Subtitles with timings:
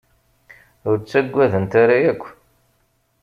[0.89, 2.23] Ur ttaggadent ara akk.